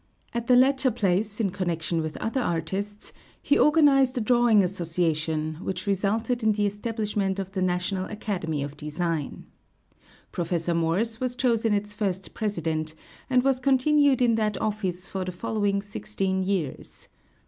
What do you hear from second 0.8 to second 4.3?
place, in connection with other artists, he organized a